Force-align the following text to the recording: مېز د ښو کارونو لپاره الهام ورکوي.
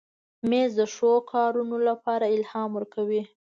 مېز 0.49 0.71
د 0.79 0.81
ښو 0.93 1.11
کارونو 1.31 1.77
لپاره 1.87 2.25
الهام 2.35 2.69
ورکوي. 2.77 3.21